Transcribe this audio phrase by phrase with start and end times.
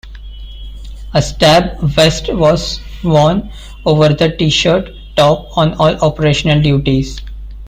[1.13, 3.51] A stab vest was worn
[3.85, 7.21] over the T-shirt top on all operational duties.